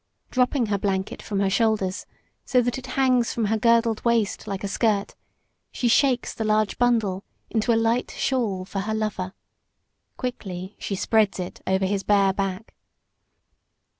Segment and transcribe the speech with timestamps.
[0.31, 2.07] Dropping her blanket from her shoulders,
[2.43, 5.13] so that it hangs from her girdled waist like a skirt,
[5.71, 9.33] she shakes the large bundle into a light shawl for her lover.
[10.17, 12.73] Quickly she spreads it over his bare back.